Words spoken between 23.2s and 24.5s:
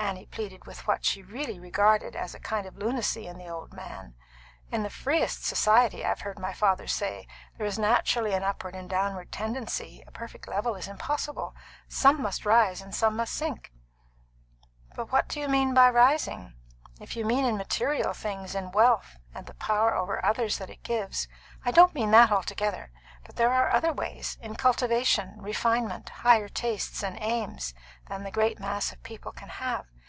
But there are other ways